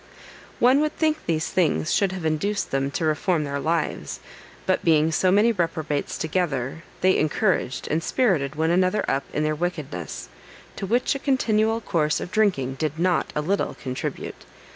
One 0.57 0.79
would 0.79 0.97
think 0.97 1.27
these 1.27 1.49
things 1.49 1.93
should 1.93 2.11
have 2.11 2.25
induced 2.25 2.71
them 2.71 2.89
to 2.89 3.05
reform 3.05 3.43
their 3.43 3.59
lives; 3.59 4.19
but 4.65 4.83
being 4.83 5.11
so 5.11 5.31
many 5.31 5.51
reprobates 5.51 6.17
together, 6.17 6.81
they 7.01 7.19
encouraged 7.19 7.87
and 7.87 8.01
spirited 8.03 8.55
one 8.55 8.71
another 8.71 9.05
up 9.07 9.25
in 9.31 9.43
their 9.43 9.53
wickedness, 9.53 10.29
to 10.77 10.87
which 10.87 11.13
a 11.13 11.19
continual 11.19 11.81
course 11.81 12.19
of 12.19 12.31
drinking 12.31 12.77
did 12.79 12.97
not 12.97 13.31
a 13.35 13.41
little 13.41 13.75
contribute. 13.75 14.43